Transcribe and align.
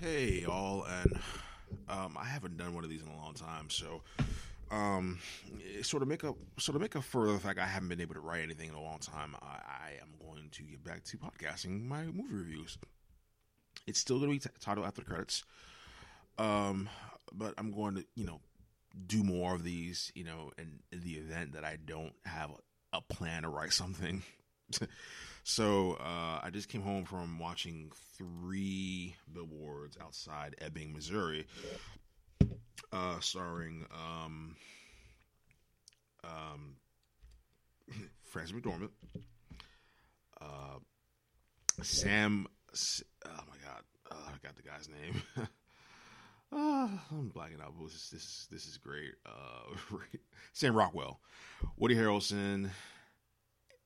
Hey, 0.00 0.44
all, 0.44 0.84
and 0.84 1.18
um, 1.88 2.18
I 2.20 2.24
haven't 2.24 2.58
done 2.58 2.74
one 2.74 2.84
of 2.84 2.90
these 2.90 3.02
in 3.02 3.08
a 3.08 3.16
long 3.16 3.32
time, 3.32 3.70
so 3.70 4.02
um, 4.70 5.18
sort 5.82 6.02
of 6.02 6.08
make 6.08 6.22
up, 6.22 6.36
sort 6.58 6.76
of 6.76 6.82
make 6.82 6.96
up 6.96 7.04
for 7.04 7.32
the 7.32 7.38
fact 7.38 7.58
I 7.58 7.66
haven't 7.66 7.88
been 7.88 8.00
able 8.02 8.14
to 8.14 8.20
write 8.20 8.42
anything 8.42 8.68
in 8.68 8.74
a 8.74 8.82
long 8.82 8.98
time. 8.98 9.34
I, 9.40 9.46
I 9.46 9.92
am 10.02 10.08
going 10.20 10.50
to 10.50 10.62
get 10.64 10.84
back 10.84 11.04
to 11.04 11.16
podcasting 11.16 11.86
my 11.86 12.04
movie 12.04 12.34
reviews. 12.34 12.76
It's 13.86 13.98
still 13.98 14.18
going 14.18 14.38
to 14.38 14.48
be 14.48 14.52
t- 14.52 14.60
titled 14.60 14.86
after 14.86 15.02
credits, 15.02 15.44
um, 16.38 16.90
but 17.32 17.54
I'm 17.56 17.72
going 17.72 17.94
to, 17.94 18.04
you 18.16 18.26
know, 18.26 18.40
do 19.06 19.22
more 19.22 19.54
of 19.54 19.64
these, 19.64 20.12
you 20.14 20.24
know, 20.24 20.52
in, 20.58 20.80
in 20.92 21.00
the 21.00 21.12
event 21.12 21.52
that 21.54 21.64
I 21.64 21.78
don't 21.82 22.12
have 22.26 22.50
a, 22.50 22.98
a 22.98 23.00
plan 23.00 23.44
to 23.44 23.48
write 23.48 23.72
something. 23.72 24.22
so 25.44 25.92
uh, 26.00 26.40
I 26.42 26.50
just 26.52 26.68
came 26.68 26.82
home 26.82 27.04
from 27.04 27.38
watching 27.38 27.90
three 28.16 29.16
billboards 29.32 29.96
outside 30.00 30.56
Ebbing, 30.60 30.92
Missouri, 30.92 31.46
uh, 32.92 33.20
starring 33.20 33.86
um, 33.92 34.56
um, 36.24 36.76
Frances 38.24 38.54
McDormand, 38.56 38.90
uh, 40.40 40.78
Sam. 41.82 42.46
Oh 42.74 43.30
my 43.48 43.56
God, 43.64 43.82
oh, 44.10 44.28
I 44.28 44.46
got 44.46 44.56
the 44.56 44.62
guy's 44.62 44.88
name. 44.88 45.22
Uh, 46.52 46.88
I'm 47.10 47.28
blacking 47.34 47.60
out. 47.60 47.74
This 47.82 47.94
is 47.94 48.08
this 48.12 48.22
is, 48.22 48.48
this 48.52 48.66
is 48.66 48.76
great. 48.76 49.10
Uh, 49.26 49.96
Sam 50.52 50.76
Rockwell, 50.76 51.18
Woody 51.76 51.96
Harrelson, 51.96 52.70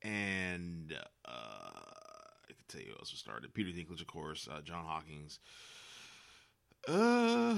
and 0.03 0.95
uh, 1.27 1.31
I 1.31 2.49
can 2.49 2.65
tell 2.69 2.81
you 2.81 2.89
who 2.89 2.99
else 2.99 3.13
was 3.13 3.21
started. 3.21 3.53
Peter 3.55 3.71
Dinklage, 3.71 4.01
of 4.01 4.07
course. 4.07 4.49
Uh, 4.51 4.61
John 4.63 4.85
Hawkes. 4.85 5.39
Uh, 6.89 7.57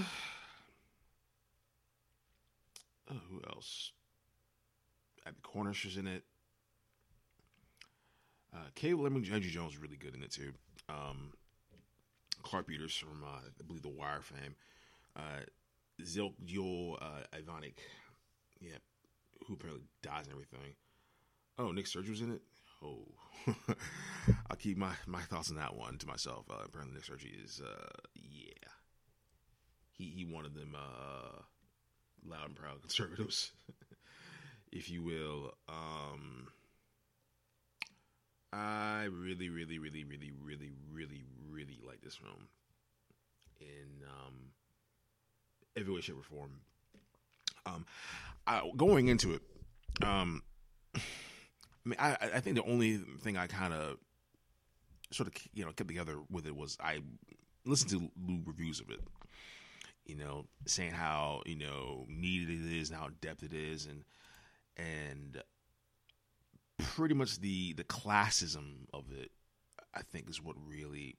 uh, 3.10 3.14
who 3.30 3.40
else? 3.48 3.92
Abbie 5.26 5.36
Cornish 5.42 5.84
is 5.84 5.96
in 5.96 6.06
it. 6.06 6.24
Uh, 8.54 8.68
Caleb 8.74 9.00
Lemon, 9.00 9.24
Andrew 9.32 9.50
Jones 9.50 9.72
is 9.72 9.78
really 9.78 9.96
good 9.96 10.14
in 10.14 10.22
it 10.22 10.30
too. 10.30 10.52
Um, 10.88 11.32
Clarke 12.42 12.66
Peters 12.66 12.94
from 12.94 13.22
uh, 13.24 13.38
I 13.38 13.62
believe 13.66 13.82
the 13.82 13.88
Wire 13.88 14.20
fame. 14.20 14.54
Uh, 15.16 15.44
Zilk 16.02 16.34
Joel 16.44 16.98
uh, 17.00 17.36
Ivanek, 17.36 17.74
yeah, 18.60 18.78
who 19.46 19.54
apparently 19.54 19.84
dies 20.02 20.24
and 20.24 20.32
everything. 20.32 20.74
Oh, 21.58 21.70
Nick 21.72 21.86
Sturge 21.86 22.08
was 22.08 22.20
in 22.20 22.32
it. 22.32 22.42
Oh, 22.82 23.06
I'll 24.50 24.56
keep 24.56 24.76
my, 24.76 24.92
my 25.06 25.20
thoughts 25.22 25.50
on 25.50 25.56
that 25.56 25.76
one 25.76 25.98
to 25.98 26.06
myself. 26.06 26.46
Uh, 26.50 26.64
apparently, 26.64 26.94
Nick 26.94 27.04
Sturge 27.04 27.26
is 27.44 27.60
uh, 27.60 27.90
yeah, 28.14 28.70
he 29.92 30.04
he 30.04 30.24
wanted 30.24 30.54
them 30.54 30.74
uh, 30.74 31.42
loud 32.26 32.46
and 32.46 32.56
proud 32.56 32.80
conservatives, 32.80 33.52
if 34.72 34.90
you 34.90 35.02
will. 35.02 35.52
Um, 35.68 36.48
I 38.52 39.04
really, 39.04 39.48
really, 39.48 39.78
really, 39.78 40.04
really, 40.04 40.32
really, 40.42 40.72
really, 40.92 41.24
really 41.50 41.78
like 41.86 42.02
this 42.02 42.16
film. 42.16 42.48
In 43.60 44.06
um, 44.06 44.34
every 45.76 45.94
way, 45.94 46.00
shape, 46.00 46.18
or 46.18 46.22
form. 46.22 46.60
Um, 47.64 47.86
I, 48.46 48.68
going 48.76 49.08
into 49.08 49.34
it, 49.34 49.42
um, 50.02 50.42
I 51.84 51.88
mean, 51.88 51.96
I, 51.98 52.16
I 52.34 52.40
think 52.40 52.56
the 52.56 52.64
only 52.64 52.96
thing 52.96 53.36
I 53.36 53.46
kind 53.46 53.72
of 53.72 53.96
sort 55.10 55.28
of 55.28 55.34
you 55.52 55.64
know 55.64 55.72
kept 55.72 55.88
together 55.88 56.18
with 56.30 56.46
it 56.46 56.56
was 56.56 56.76
I 56.80 57.00
listened 57.64 57.90
to 57.90 58.10
reviews 58.46 58.80
of 58.80 58.90
it, 58.90 59.00
you 60.04 60.16
know, 60.16 60.46
saying 60.66 60.92
how 60.92 61.42
you 61.46 61.56
know 61.56 62.06
needed 62.08 62.50
it 62.50 62.80
is 62.80 62.90
and 62.90 62.98
how 62.98 63.08
depth 63.20 63.42
it 63.42 63.52
is, 63.52 63.86
and 63.86 64.04
and 64.76 65.42
pretty 66.78 67.14
much 67.14 67.40
the 67.40 67.72
the 67.74 67.84
classism 67.84 68.86
of 68.92 69.04
it, 69.10 69.30
I 69.94 70.02
think, 70.02 70.30
is 70.30 70.42
what 70.42 70.56
really 70.64 71.16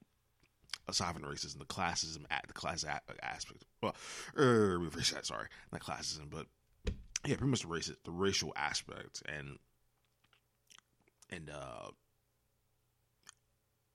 aside 0.88 1.14
from 1.14 1.22
racism, 1.22 1.58
the 1.58 1.64
classism, 1.64 2.24
at 2.30 2.44
the 2.46 2.52
class 2.52 2.84
aspect. 3.22 3.64
Well, 3.82 3.94
er, 4.38 4.78
that. 4.78 5.26
Sorry, 5.26 5.48
not 5.72 5.80
classism, 5.82 6.30
but 6.30 6.46
yeah, 7.26 7.36
pretty 7.36 7.50
much 7.50 7.62
the 7.62 7.68
race, 7.68 7.90
the 8.04 8.10
racial 8.10 8.52
aspect, 8.56 9.22
and 9.26 9.58
and 11.30 11.50
uh, 11.50 11.90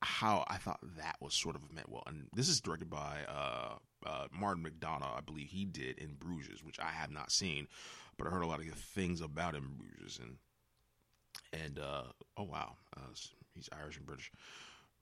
how 0.02 0.46
I 0.48 0.58
thought 0.58 0.80
that 0.98 1.18
was 1.22 1.34
sort 1.34 1.56
of 1.56 1.72
meant 1.74 1.90
well. 1.90 2.04
And 2.08 2.28
this 2.34 2.50
is 2.50 2.62
directed 2.62 2.90
by 2.90 3.20
uh, 3.28 3.76
uh, 4.06 4.28
Martin 4.32 4.64
McDonagh, 4.64 5.18
I 5.18 5.22
believe 5.22 5.48
he 5.48 5.66
did 5.66 5.98
in 5.98 6.16
Bruges, 6.16 6.64
which 6.64 6.80
I 6.80 6.92
have 6.92 7.12
not 7.12 7.32
seen, 7.32 7.68
but 8.18 8.28
I 8.28 8.30
heard 8.30 8.44
a 8.44 8.48
lot 8.48 8.60
of 8.60 8.66
good 8.66 8.76
things 8.76 9.22
about 9.22 9.56
him 9.56 9.66
in 9.66 9.86
Bruges, 9.86 10.20
and 10.20 10.38
and 11.52 11.80
uh, 11.80 12.04
oh 12.38 12.44
wow, 12.44 12.76
uh, 12.96 13.14
he's 13.56 13.70
Irish 13.72 13.98
and 13.98 14.06
British 14.06 14.32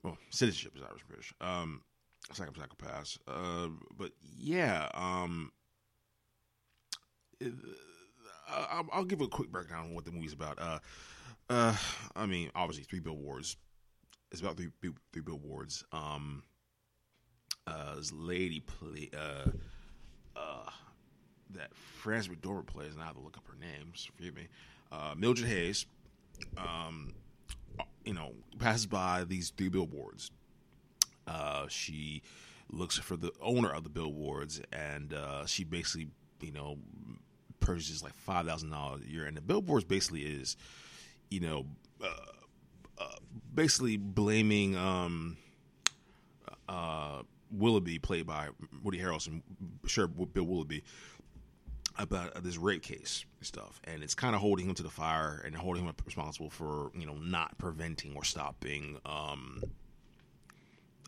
well, 0.03 0.17
citizenship 0.29 0.73
is 0.75 0.81
Irish 0.81 1.01
and 1.01 1.09
British. 1.09 1.33
Um, 1.41 1.81
seven 2.33 2.53
psychopaths. 2.53 3.17
Uh, 3.27 3.69
but 3.97 4.11
yeah, 4.37 4.89
um, 4.93 5.51
it, 7.39 7.53
I'll, 8.49 8.87
I'll, 8.91 9.05
give 9.05 9.21
a 9.21 9.27
quick 9.27 9.49
breakdown 9.49 9.85
on 9.85 9.95
what 9.95 10.05
the 10.05 10.11
movie's 10.11 10.33
about. 10.33 10.59
Uh, 10.59 10.79
uh, 11.49 11.75
I 12.15 12.25
mean, 12.25 12.51
obviously, 12.55 12.83
three 12.83 12.99
billboards. 12.99 13.57
It's 14.31 14.41
about 14.41 14.57
three 14.57 14.69
three 15.13 15.21
billboards. 15.21 15.83
Um, 15.91 16.43
uh, 17.65 17.95
this 17.95 18.11
lady 18.13 18.61
play 18.61 19.09
uh, 19.17 19.49
uh, 20.35 20.69
that 21.51 21.73
Frances 21.75 22.31
McDormand 22.31 22.67
plays, 22.67 22.93
and 22.93 23.01
I 23.01 23.05
have 23.05 23.15
to 23.15 23.21
look 23.21 23.37
up 23.37 23.47
her 23.47 23.57
name. 23.59 23.91
So 23.95 24.09
forgive 24.15 24.35
me. 24.35 24.47
Uh, 24.91 25.13
Mildred 25.17 25.47
Hayes. 25.47 25.85
Um, 26.57 27.13
you 28.05 28.13
know, 28.13 28.33
passes 28.59 28.85
by 28.85 29.23
these 29.23 29.49
three 29.49 29.69
billboards. 29.69 30.31
Uh, 31.27 31.67
she 31.67 32.21
looks 32.71 32.97
for 32.97 33.17
the 33.17 33.31
owner 33.41 33.69
of 33.69 33.83
the 33.83 33.89
billboards, 33.89 34.61
and 34.71 35.13
uh, 35.13 35.45
she 35.45 35.63
basically, 35.63 36.07
you 36.41 36.51
know, 36.51 36.77
purchases 37.59 38.03
like 38.03 38.13
five 38.13 38.45
thousand 38.45 38.69
dollars 38.69 39.01
a 39.05 39.11
year. 39.11 39.25
And 39.25 39.35
the 39.35 39.41
billboards 39.41 39.83
basically 39.83 40.21
is, 40.21 40.55
you 41.29 41.39
know, 41.39 41.65
uh, 42.03 42.07
uh 42.99 43.15
basically 43.53 43.97
blaming 43.97 44.75
um, 44.75 45.37
uh, 46.69 47.21
Willoughby, 47.51 47.99
played 47.99 48.25
by 48.25 48.49
Woody 48.83 48.99
Harrelson, 48.99 49.41
sure, 49.85 50.07
Bill 50.07 50.43
Willoughby, 50.43 50.83
about 51.97 52.43
this 52.43 52.57
rape 52.57 52.83
case 52.83 53.25
stuff, 53.41 53.81
and 53.85 54.03
it's 54.03 54.15
kind 54.15 54.35
of 54.35 54.41
holding 54.41 54.67
him 54.67 54.75
to 54.75 54.83
the 54.83 54.89
fire 54.89 55.41
and 55.45 55.55
holding 55.55 55.83
him 55.83 55.93
responsible 56.05 56.49
for 56.49 56.91
you 56.93 57.05
know 57.05 57.15
not 57.15 57.57
preventing 57.57 58.15
or 58.15 58.23
stopping 58.23 58.97
um, 59.05 59.61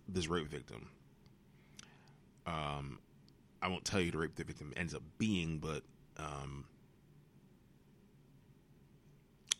this 0.08 0.28
rape 0.28 0.48
victim. 0.48 0.90
Um, 2.48 3.00
I 3.62 3.68
won't 3.68 3.86
tell 3.86 4.00
you 4.00 4.12
the 4.12 4.18
rape 4.18 4.36
victim 4.36 4.74
ends 4.76 4.96
up 4.96 5.04
being, 5.18 5.60
but 5.60 5.84
um, 6.18 6.66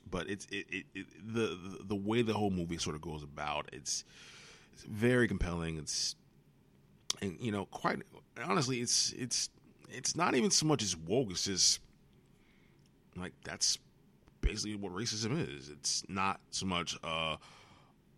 but 0.10 0.30
it's 0.30 0.46
it, 0.52 0.66
it, 0.70 0.86
it 0.96 1.06
the, 1.34 1.58
the 1.86 1.96
way 1.96 2.22
the 2.22 2.34
whole 2.34 2.52
movie 2.52 2.78
sort 2.78 2.96
of 2.96 3.02
goes 3.02 3.24
about 3.24 3.70
it's 3.72 4.04
it's 4.74 4.84
very 4.84 5.28
compelling. 5.28 5.78
It's 5.78 6.16
and 7.22 7.38
you 7.40 7.52
know 7.52 7.66
quite 7.66 8.02
honestly, 8.46 8.80
it's 8.80 9.14
it's 9.18 9.50
it's 9.90 10.16
not 10.16 10.36
even 10.36 10.52
so 10.52 10.66
much 10.66 10.84
as 10.84 10.96
woke. 10.96 11.32
It's 11.32 11.44
just 11.44 11.82
like 13.18 13.34
that's 13.44 13.78
basically 14.42 14.76
what 14.76 14.94
racism 14.94 15.38
is. 15.38 15.70
It's 15.70 16.04
not 16.08 16.40
so 16.52 16.66
much 16.66 16.98
uh 17.04 17.36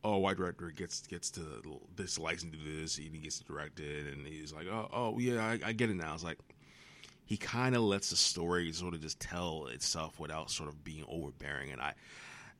oh 0.03 0.17
white 0.17 0.37
director 0.37 0.69
gets 0.69 1.01
gets 1.07 1.31
to 1.31 1.41
this 1.95 2.19
to 2.51 2.57
do 2.57 2.81
this, 2.81 2.95
he 2.95 3.09
gets 3.09 3.39
directed 3.39 4.13
and 4.13 4.27
he's 4.27 4.53
like, 4.53 4.67
oh 4.67 4.87
oh 4.93 5.19
yeah, 5.19 5.43
I, 5.43 5.59
I 5.65 5.73
get 5.73 5.89
it 5.89 5.95
now. 5.95 6.13
It's 6.13 6.23
like 6.23 6.37
he 7.31 7.37
kind 7.37 7.77
of 7.77 7.81
lets 7.81 8.09
the 8.09 8.17
story 8.17 8.69
sort 8.73 8.93
of 8.93 8.99
just 8.99 9.17
tell 9.17 9.67
itself 9.67 10.19
without 10.19 10.51
sort 10.51 10.67
of 10.67 10.83
being 10.83 11.05
overbearing, 11.07 11.71
and 11.71 11.79
I 11.79 11.93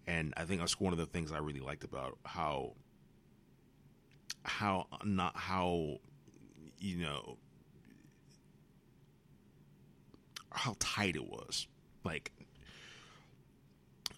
and 0.07 0.33
I 0.38 0.45
think 0.45 0.62
that's 0.62 0.79
one 0.79 0.94
of 0.94 0.97
the 0.97 1.06
things 1.06 1.33
I 1.33 1.39
really 1.39 1.59
liked 1.59 1.83
about 1.83 2.18
how 2.23 2.75
how 4.44 4.88
not 5.03 5.35
how 5.35 5.97
you 6.79 7.00
know 7.00 7.38
how 10.53 10.77
tight 10.79 11.18
it 11.18 11.25
was. 11.27 11.68
Like 12.06 12.31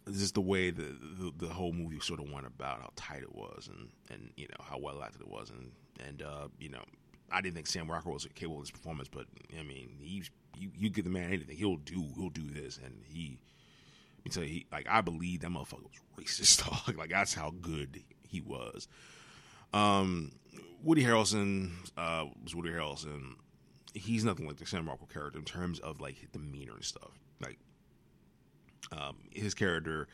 this 0.05 0.21
is 0.21 0.33
the 0.33 0.41
way 0.41 0.69
the, 0.69 0.83
the, 0.83 1.33
the 1.35 1.47
whole 1.47 1.73
movie 1.73 1.99
sort 1.99 2.19
of 2.19 2.31
went 2.31 2.45
about 2.45 2.79
how 2.79 2.91
tight 2.95 3.23
it 3.23 3.33
was 3.33 3.71
and 3.73 3.89
and 4.11 4.29
you 4.37 4.45
know 4.49 4.63
how 4.63 4.77
well 4.77 5.01
acted 5.01 5.21
it 5.21 5.27
was 5.27 5.49
and 5.49 5.71
and 6.07 6.21
uh, 6.21 6.47
you 6.59 6.69
know 6.69 6.83
I 7.31 7.41
didn't 7.41 7.55
think 7.55 7.65
Sam 7.65 7.89
Rockwell 7.89 8.13
was 8.13 8.27
capable 8.35 8.57
of 8.57 8.65
this 8.65 8.71
performance, 8.71 9.09
but 9.11 9.25
I 9.59 9.63
mean 9.63 9.97
he's 9.99 10.29
you, 10.57 10.71
you 10.77 10.89
give 10.89 11.05
the 11.05 11.11
man 11.11 11.31
anything 11.31 11.55
he'll 11.55 11.77
do 11.77 12.05
he'll 12.15 12.29
do 12.29 12.49
this 12.49 12.79
and 12.83 12.93
he 13.05 13.39
you 14.23 14.41
he 14.41 14.65
like 14.71 14.87
I 14.89 15.01
believe 15.01 15.41
that 15.41 15.49
motherfucker 15.49 15.83
was 15.83 16.25
racist 16.25 16.69
dog 16.85 16.97
like 16.97 17.09
that's 17.09 17.33
how 17.33 17.53
good 17.61 18.01
he 18.27 18.41
was. 18.41 18.87
Um, 19.73 20.31
Woody 20.83 21.03
Harrelson 21.03 21.71
uh, 21.97 22.25
was 22.43 22.55
Woody 22.55 22.69
Harrelson. 22.69 23.35
He's 23.93 24.23
nothing 24.23 24.47
like 24.47 24.57
the 24.57 24.65
Sam 24.65 24.87
Rockwell 24.87 25.09
character 25.11 25.39
in 25.39 25.45
terms 25.45 25.79
of 25.79 26.01
like 26.01 26.19
the 26.31 26.39
demeanor 26.39 26.73
and 26.73 26.83
stuff. 26.83 27.11
Like 27.41 27.57
um, 28.91 29.17
his 29.31 29.53
character, 29.53 30.07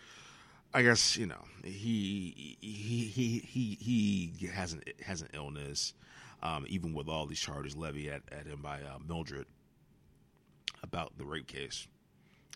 I 0.74 0.82
guess 0.82 1.18
you 1.18 1.28
know 1.28 1.44
he 1.64 2.58
he 2.62 3.08
he 3.08 3.40
he 3.40 4.34
he 4.38 4.48
has 4.48 4.74
an 4.74 4.84
has 5.06 5.22
an 5.22 5.30
illness. 5.34 5.94
Um, 6.42 6.66
even 6.70 6.94
with 6.94 7.10
all 7.10 7.26
these 7.26 7.40
charges 7.40 7.76
levied 7.76 8.08
at, 8.08 8.22
at 8.32 8.48
him 8.48 8.62
by 8.62 8.78
uh, 8.78 8.98
Mildred 9.06 9.46
about 10.90 11.18
the 11.20 11.26
rape 11.26 11.48
case 11.48 11.88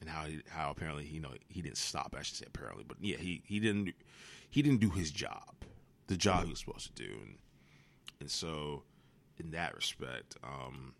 and 0.01 0.09
how 0.09 0.25
he, 0.25 0.41
how 0.49 0.71
apparently 0.71 1.05
you 1.05 1.21
know 1.21 1.31
he 1.47 1.61
didn't 1.61 1.77
stop. 1.77 2.15
I 2.17 2.23
should 2.23 2.35
say 2.37 2.45
apparently, 2.47 2.83
but 2.85 2.97
yeah, 2.99 3.17
he 3.17 3.43
he 3.45 3.59
didn't 3.59 3.93
he 4.49 4.61
didn't 4.61 4.79
do 4.79 4.89
his 4.89 5.11
job, 5.11 5.53
the 6.07 6.17
job 6.17 6.45
he 6.45 6.49
was 6.49 6.59
supposed 6.59 6.95
to 6.95 7.03
do, 7.03 7.11
and 7.21 7.37
and 8.19 8.31
so 8.31 8.83
in 9.37 9.51
that 9.51 9.75
respect, 9.75 10.35
um, 10.43 10.93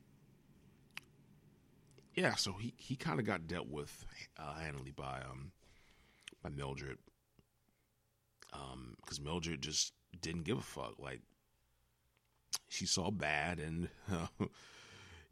yeah, 2.15 2.35
so 2.35 2.53
he 2.53 2.73
he 2.77 2.95
kind 2.95 3.19
of 3.19 3.25
got 3.25 3.47
dealt 3.47 3.67
with 3.67 4.05
uh, 4.37 4.55
handily 4.55 4.91
by 4.91 5.21
um 5.29 5.51
by 6.43 6.49
Mildred, 6.49 6.99
um, 8.53 8.95
because 9.01 9.19
Mildred 9.19 9.61
just 9.61 9.93
didn't 10.21 10.43
give 10.43 10.59
a 10.59 10.61
fuck. 10.61 10.99
Like 10.99 11.21
she 12.69 12.85
saw 12.85 13.09
bad 13.11 13.59
and. 13.59 13.89
Uh, 14.39 14.45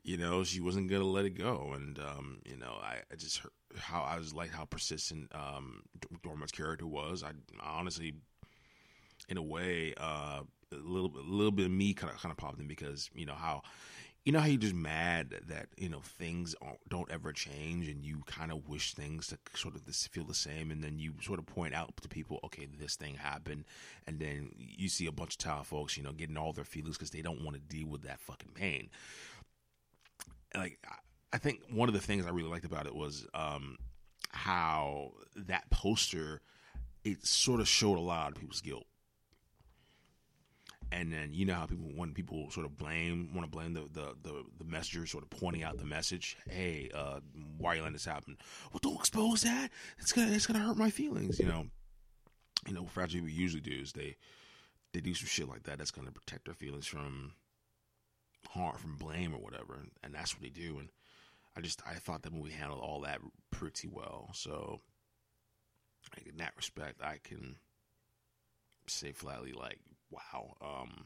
you 0.04 0.18
know, 0.18 0.44
she 0.44 0.60
wasn't 0.60 0.90
gonna 0.90 1.04
let 1.04 1.26
it 1.26 1.38
go, 1.38 1.72
and 1.76 2.00
um, 2.00 2.40
you 2.46 2.58
know, 2.58 2.78
I, 2.82 2.98
I 3.12 3.16
just 3.16 3.38
heard 3.40 3.52
how 3.78 4.02
I 4.02 4.18
was 4.18 4.34
like 4.34 4.52
how 4.52 4.66
persistent 4.66 5.32
um, 5.34 5.84
Dormand's 6.24 6.52
character 6.52 6.88
was. 6.88 7.24
I 7.24 7.32
honestly, 7.64 8.14
in 9.30 9.38
a 9.38 9.44
way, 9.44 9.94
uh, 9.98 10.42
a 10.72 10.76
little 10.76 11.12
a 11.16 11.22
little 11.22 11.52
bit 11.52 11.68
of 11.68 11.72
me 11.72 11.94
kind 11.94 12.12
of 12.12 12.20
kind 12.20 12.32
of 12.32 12.38
popped 12.38 12.60
in 12.60 12.68
because 12.68 13.10
you 13.14 13.26
know 13.26 13.36
how. 13.36 13.62
You 14.24 14.32
know 14.32 14.40
how 14.40 14.46
you're 14.46 14.60
just 14.60 14.76
mad 14.76 15.34
that 15.48 15.70
you 15.78 15.90
know 15.90 16.02
things 16.02 16.54
don't 16.88 17.10
ever 17.10 17.34
change, 17.34 17.88
and 17.88 18.06
you 18.06 18.22
kind 18.28 18.52
of 18.52 18.70
wish 18.70 18.94
things 18.94 19.26
to 19.30 19.40
sort 19.56 19.74
of 19.74 19.82
feel 19.82 20.26
the 20.26 20.36
same, 20.36 20.70
and 20.70 20.84
then 20.84 21.00
you 21.00 21.14
sort 21.24 21.40
of 21.40 21.48
point 21.48 21.74
out 21.74 21.92
to 22.04 22.08
people, 22.08 22.40
okay, 22.44 22.68
this 22.80 22.96
thing 22.96 23.16
happened, 23.16 23.66
and 24.06 24.20
then 24.20 24.52
you 24.56 24.90
see 24.90 25.08
a 25.08 25.12
bunch 25.12 25.34
of 25.34 25.38
town 25.40 25.64
folks, 25.64 25.98
you 25.98 26.04
know, 26.04 26.12
getting 26.12 26.38
all 26.38 26.54
their 26.54 26.64
feelings 26.64 26.98
because 27.00 27.10
they 27.10 27.24
don't 27.24 27.44
want 27.44 27.56
to 27.56 27.76
deal 27.76 27.88
with 27.88 28.04
that 28.04 28.20
fucking 28.20 28.52
pain 28.54 28.92
like 30.56 30.80
I 31.34 31.38
think 31.38 31.62
one 31.70 31.88
of 31.88 31.94
the 31.94 32.02
things 32.02 32.26
I 32.26 32.30
really 32.30 32.50
liked 32.50 32.66
about 32.66 32.86
it 32.86 32.96
was 32.96 33.26
um, 33.34 33.78
how 34.32 35.12
that 35.36 35.70
poster 35.70 36.42
it 37.04 37.26
sort 37.26 37.60
of 37.60 37.68
showed 37.68 37.98
a 37.98 38.02
lot 38.02 38.32
of 38.32 38.40
people's 38.40 38.62
guilt. 38.62 38.86
And 40.94 41.12
then 41.12 41.30
you 41.32 41.46
know 41.46 41.54
how 41.54 41.68
people 41.68 41.90
when 41.96 42.14
people 42.14 42.52
sort 42.52 42.66
of 42.66 42.78
blame 42.78 43.30
want 43.34 43.50
to 43.50 43.50
blame 43.50 43.74
the, 43.74 43.88
the 43.94 44.14
the 44.22 44.44
the 44.58 44.66
messenger 44.66 45.08
sort 45.08 45.24
of 45.24 45.30
pointing 45.30 45.64
out 45.64 45.78
the 45.78 45.86
message, 45.86 46.36
hey, 46.50 46.92
uh, 46.94 47.22
why 47.58 47.72
are 47.72 47.76
you 47.76 47.82
letting 47.82 47.94
this 47.94 48.04
happen? 48.04 48.38
Well, 48.74 48.82
don't 48.82 49.00
expose 49.00 49.44
that. 49.44 49.72
It's 50.00 50.12
gonna 50.12 50.32
it's 50.34 50.46
gonna 50.46 50.60
hurt 50.60 50.76
my 50.76 50.90
feelings. 50.90 51.40
You 51.40 51.46
know, 51.46 51.68
you 52.68 52.74
know. 52.74 52.90
What 52.94 53.14
we 53.14 53.32
usually 53.32 53.62
do 53.62 53.72
is 53.72 53.94
they 53.94 54.18
they 54.92 55.00
do 55.00 55.14
some 55.14 55.28
shit 55.28 55.48
like 55.48 55.64
that 55.64 55.78
that's 55.78 55.92
gonna 55.92 56.12
protect 56.12 56.44
their 56.44 56.54
feelings 56.54 56.88
from 56.88 57.36
harm, 58.50 58.78
from 58.78 58.98
blame 58.98 59.34
or 59.34 59.40
whatever, 59.40 59.76
and, 59.76 59.92
and 60.04 60.14
that's 60.14 60.34
what 60.34 60.42
they 60.42 60.50
do. 60.50 60.78
And 60.80 60.90
I 61.56 61.62
just 61.62 61.82
I 61.88 61.96
thought 61.96 62.24
that 62.24 62.34
movie 62.34 62.52
handled 62.52 62.82
all 62.82 63.02
that 63.02 63.20
pretty 63.52 63.88
well. 63.88 64.30
So 64.34 64.82
in 66.26 66.38
that 66.38 66.54
respect, 66.58 67.02
I 67.02 67.20
can 67.24 67.56
say 68.88 69.12
flatly 69.12 69.54
like, 69.54 69.80
wow, 70.10 70.56
um, 70.62 71.06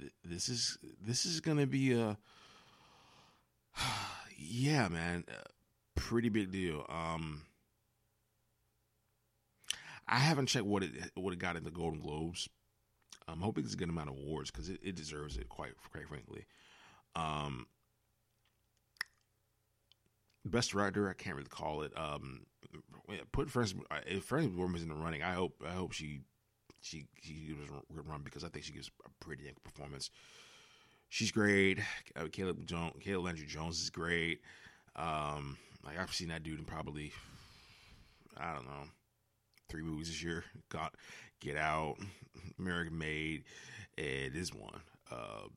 th- 0.00 0.12
this 0.24 0.48
is 0.48 0.78
this 1.00 1.26
is 1.26 1.40
gonna 1.40 1.66
be 1.66 1.92
a 1.92 2.16
yeah, 4.38 4.88
man, 4.88 5.24
pretty 5.94 6.28
big 6.28 6.50
deal. 6.50 6.86
Um, 6.88 7.42
I 10.06 10.18
haven't 10.18 10.46
checked 10.46 10.64
what 10.64 10.82
it 10.82 10.92
what 11.14 11.32
it 11.32 11.38
got 11.38 11.56
in 11.56 11.64
the 11.64 11.70
Golden 11.70 12.00
Globes, 12.00 12.48
I'm 13.28 13.40
hoping 13.40 13.64
it's 13.64 13.74
a 13.74 13.76
good 13.76 13.88
amount 13.88 14.10
of 14.10 14.16
awards 14.16 14.50
because 14.50 14.68
it, 14.68 14.80
it, 14.82 14.96
deserves 14.96 15.36
it. 15.36 15.48
Quite 15.48 15.72
quite 15.90 16.08
frankly, 16.08 16.46
um, 17.14 17.66
best 20.44 20.70
director 20.70 21.08
I 21.08 21.12
can't 21.12 21.36
really 21.36 21.48
call 21.48 21.82
it. 21.82 21.92
Um, 21.96 22.46
put 23.32 23.50
Frances 23.50 23.78
if 24.06 24.24
Frances 24.24 24.50
McDormand 24.50 24.82
in 24.82 24.88
the 24.88 24.94
running. 24.94 25.22
I 25.22 25.32
hope 25.32 25.62
I 25.66 25.72
hope 25.72 25.92
she 25.92 26.20
she 26.80 27.06
she 27.22 27.34
gives 27.48 27.70
a 27.70 28.02
run 28.02 28.22
because 28.22 28.44
I 28.44 28.48
think 28.48 28.64
she 28.64 28.72
gives 28.72 28.90
a 29.04 29.24
pretty 29.24 29.44
good 29.44 29.62
performance. 29.62 30.10
She's 31.10 31.32
great. 31.32 31.80
Uh, 32.16 32.26
Caleb 32.30 32.66
Jones, 32.66 32.92
Caleb 33.00 33.24
Landry 33.26 33.46
Jones 33.46 33.80
is 33.80 33.90
great. 33.90 34.40
Um, 34.96 35.56
like 35.84 35.98
I've 35.98 36.12
seen 36.12 36.28
that 36.28 36.42
dude 36.42 36.58
in 36.58 36.64
probably 36.64 37.12
I 38.36 38.54
don't 38.54 38.66
know 38.66 38.84
three 39.68 39.82
movies 39.82 40.08
this 40.08 40.22
year. 40.22 40.44
Got 40.70 40.94
Get 41.40 41.56
Out, 41.56 41.96
American 42.58 42.98
Made, 42.98 43.44
and 43.96 44.32
this 44.32 44.52
one. 44.52 44.80
Uh, 45.10 45.48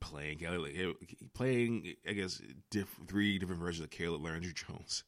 playing 0.00 0.38
Kelly, 0.38 0.94
playing 1.34 1.94
I 2.08 2.12
guess 2.12 2.40
diff, 2.70 2.88
three 3.06 3.38
different 3.38 3.60
versions 3.60 3.84
of 3.84 3.90
Caleb 3.90 4.24
Landry 4.24 4.52
Jones. 4.54 5.04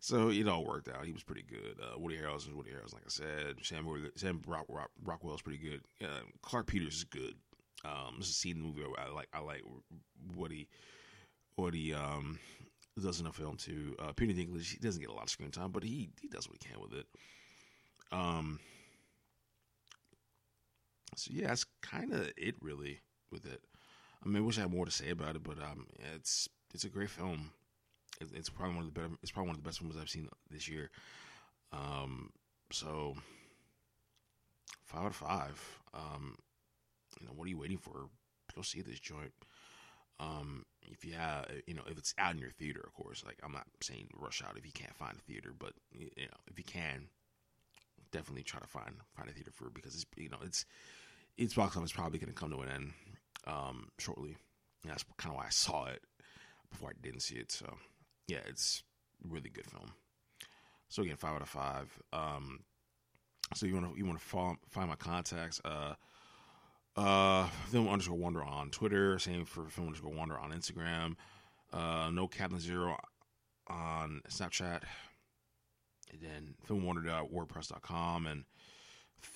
so 0.00 0.28
it 0.30 0.46
all 0.48 0.64
worked 0.64 0.88
out. 0.88 1.06
He 1.06 1.12
was 1.12 1.22
pretty 1.22 1.44
good. 1.48 1.78
Uh, 1.82 1.98
Woody 1.98 2.16
Harrelson, 2.16 2.54
Woody 2.54 2.70
Harrelson, 2.70 2.94
like 2.94 3.06
I 3.06 3.08
said. 3.08 3.56
Sam, 3.62 3.86
Sam 4.16 4.42
Rock, 4.46 4.66
Rock, 4.68 4.90
Rockwell 5.02 5.34
is 5.34 5.42
pretty 5.42 5.58
good. 5.58 5.80
Uh, 6.02 6.20
Clarke 6.42 6.66
Peters 6.66 6.96
is 6.96 7.04
good. 7.04 7.34
Um, 7.84 8.16
this 8.18 8.28
is 8.28 8.44
in 8.44 8.58
the 8.58 8.64
movie 8.64 8.82
I 8.98 9.08
like. 9.10 9.28
I 9.32 9.40
like 9.40 9.62
what 10.34 10.50
he, 10.50 10.68
what 11.56 11.74
he 11.74 11.94
um 11.94 12.38
does 13.00 13.20
in 13.20 13.26
the 13.26 13.32
film 13.32 13.56
too. 13.56 13.94
Uh, 13.98 14.12
Peter 14.12 14.32
Dinklage, 14.32 14.72
he 14.72 14.78
doesn't 14.78 15.00
get 15.00 15.10
a 15.10 15.14
lot 15.14 15.24
of 15.24 15.30
screen 15.30 15.50
time, 15.50 15.70
but 15.70 15.82
he 15.82 16.10
he 16.20 16.28
does 16.28 16.48
what 16.48 16.58
he 16.60 16.68
can 16.68 16.80
with 16.80 16.92
it. 16.92 17.06
Um, 18.10 18.58
so 21.16 21.30
yeah, 21.34 21.48
that's 21.48 21.64
kind 21.82 22.12
of 22.12 22.30
it 22.36 22.54
really 22.60 23.00
with 23.30 23.46
it. 23.46 23.60
I 24.24 24.28
mean, 24.28 24.36
I 24.36 24.40
wish 24.40 24.58
I 24.58 24.62
had 24.62 24.72
more 24.72 24.84
to 24.84 24.90
say 24.90 25.10
about 25.10 25.36
it, 25.36 25.42
but 25.42 25.58
um, 25.58 25.86
it's 26.16 26.48
it's 26.74 26.84
a 26.84 26.88
great 26.88 27.10
film. 27.10 27.50
It, 28.20 28.28
it's 28.34 28.48
probably 28.48 28.76
one 28.76 28.84
of 28.86 28.94
the 28.94 29.00
better. 29.00 29.14
It's 29.22 29.30
probably 29.30 29.48
one 29.48 29.56
of 29.56 29.62
the 29.62 29.68
best 29.68 29.80
films 29.80 29.96
I've 30.00 30.10
seen 30.10 30.28
this 30.50 30.68
year. 30.68 30.90
Um, 31.72 32.30
so 32.70 33.14
five 34.84 35.02
out 35.02 35.06
of 35.10 35.16
five. 35.16 35.78
Um, 35.94 36.36
you 37.20 37.26
know, 37.26 37.32
what 37.34 37.46
are 37.46 37.50
you 37.50 37.58
waiting 37.58 37.78
for? 37.78 38.08
Go 38.54 38.62
see 38.62 38.82
this 38.82 39.00
joint. 39.00 39.32
Um, 40.20 40.64
if 40.82 41.04
you 41.04 41.12
have, 41.14 41.46
you 41.66 41.74
know, 41.74 41.82
if 41.88 41.96
it's 41.98 42.14
out 42.18 42.32
in 42.34 42.38
your 42.40 42.50
theater, 42.50 42.82
of 42.84 42.92
course. 42.92 43.22
Like 43.24 43.38
I'm 43.44 43.52
not 43.52 43.66
saying 43.80 44.08
rush 44.18 44.42
out 44.42 44.56
if 44.56 44.66
you 44.66 44.72
can't 44.72 44.94
find 44.96 45.16
a 45.16 45.20
theater, 45.32 45.52
but 45.56 45.74
you 45.92 46.06
know, 46.16 46.38
if 46.50 46.58
you 46.58 46.64
can, 46.64 47.08
definitely 48.10 48.42
try 48.42 48.60
to 48.60 48.66
find 48.66 48.94
find 49.14 49.28
a 49.28 49.32
theater 49.32 49.50
for 49.52 49.66
it 49.66 49.74
because 49.74 49.94
it's 49.94 50.06
you 50.16 50.28
know 50.28 50.38
it's 50.42 50.64
its 51.38 51.54
box 51.54 51.76
office 51.76 51.92
probably 51.92 52.18
going 52.18 52.32
to 52.32 52.38
come 52.38 52.50
to 52.50 52.60
an 52.60 52.68
end 52.68 52.92
um, 53.46 53.88
shortly. 53.98 54.36
And 54.82 54.92
that's 54.92 55.04
kind 55.16 55.32
of 55.32 55.38
why 55.38 55.46
I 55.46 55.50
saw 55.50 55.86
it 55.86 56.02
before 56.70 56.90
I 56.90 56.92
didn't 57.00 57.20
see 57.20 57.36
it. 57.36 57.50
So 57.50 57.66
yeah, 58.26 58.40
it's 58.46 58.82
really 59.26 59.48
good 59.48 59.66
film. 59.66 59.92
So 60.88 61.02
again, 61.02 61.16
five 61.16 61.34
out 61.34 61.42
of 61.42 61.48
five. 61.48 61.98
Um, 62.12 62.60
so 63.54 63.66
you 63.66 63.74
want 63.74 63.92
to 63.92 63.98
you 63.98 64.04
want 64.04 64.18
to 64.18 64.24
find 64.24 64.88
my 64.88 64.96
contacts. 64.96 65.60
Uh, 65.64 65.94
uh, 66.96 67.46
film 67.70 67.88
underscore 67.88 68.16
wanderer 68.16 68.44
on 68.44 68.70
Twitter. 68.70 69.18
Same 69.18 69.44
for 69.44 69.68
film 69.68 69.88
underscore 69.88 70.12
wanderer 70.12 70.38
on 70.38 70.50
Instagram. 70.50 71.14
Uh, 71.72 72.10
no 72.12 72.26
Captain 72.26 72.58
Zero 72.58 72.96
on 73.68 74.22
Snapchat. 74.28 74.82
And 76.10 76.22
then 76.22 76.54
filmwanderer.wordpress.com 76.68 78.26
and 78.26 78.44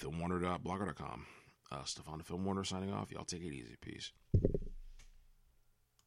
filmwanderer.blogger.com. 0.01 1.27
Uh, 1.73 1.85
Stefan 1.85 2.21
Film 2.21 2.45
Wanderer 2.45 2.65
signing 2.65 2.93
off. 2.93 3.11
Y'all 3.11 3.25
take 3.25 3.43
it 3.43 3.55
easy. 3.55 3.77
Peace. 3.81 4.13